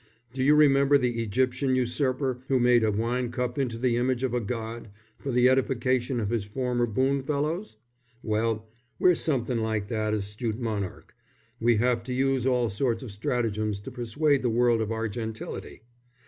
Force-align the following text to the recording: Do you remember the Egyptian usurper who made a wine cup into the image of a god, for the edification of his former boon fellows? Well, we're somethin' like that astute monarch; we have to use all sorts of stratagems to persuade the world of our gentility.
Do 0.33 0.41
you 0.43 0.55
remember 0.55 0.97
the 0.97 1.21
Egyptian 1.21 1.75
usurper 1.75 2.41
who 2.47 2.59
made 2.59 2.83
a 2.83 2.91
wine 2.91 3.31
cup 3.31 3.59
into 3.59 3.77
the 3.77 3.97
image 3.97 4.23
of 4.23 4.33
a 4.33 4.41
god, 4.41 4.89
for 5.19 5.31
the 5.31 5.47
edification 5.47 6.19
of 6.19 6.31
his 6.31 6.43
former 6.43 6.87
boon 6.87 7.21
fellows? 7.21 7.77
Well, 8.23 8.67
we're 8.97 9.13
somethin' 9.13 9.59
like 9.59 9.89
that 9.89 10.15
astute 10.15 10.57
monarch; 10.59 11.13
we 11.59 11.75
have 11.75 12.03
to 12.05 12.13
use 12.13 12.47
all 12.47 12.67
sorts 12.67 13.03
of 13.03 13.11
stratagems 13.11 13.79
to 13.81 13.91
persuade 13.91 14.41
the 14.41 14.49
world 14.49 14.81
of 14.81 14.91
our 14.91 15.07
gentility. 15.07 15.83